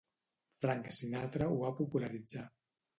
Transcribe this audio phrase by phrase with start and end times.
[0.65, 2.51] Frank Sinatra ho va popularitzar.